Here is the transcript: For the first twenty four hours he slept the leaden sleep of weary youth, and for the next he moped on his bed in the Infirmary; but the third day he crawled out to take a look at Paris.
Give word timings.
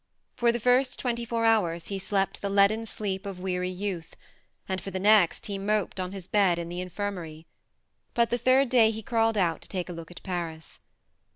For 0.35 0.51
the 0.51 0.59
first 0.59 0.97
twenty 0.97 1.25
four 1.25 1.45
hours 1.45 1.89
he 1.89 1.99
slept 1.99 2.41
the 2.41 2.49
leaden 2.49 2.87
sleep 2.87 3.27
of 3.27 3.39
weary 3.39 3.69
youth, 3.69 4.15
and 4.67 4.81
for 4.81 4.89
the 4.89 4.99
next 4.99 5.45
he 5.45 5.59
moped 5.59 5.99
on 5.99 6.11
his 6.11 6.27
bed 6.27 6.57
in 6.57 6.69
the 6.69 6.81
Infirmary; 6.81 7.45
but 8.15 8.31
the 8.31 8.39
third 8.39 8.67
day 8.69 8.89
he 8.89 9.03
crawled 9.03 9.37
out 9.37 9.61
to 9.61 9.69
take 9.69 9.89
a 9.89 9.93
look 9.93 10.09
at 10.09 10.23
Paris. 10.23 10.79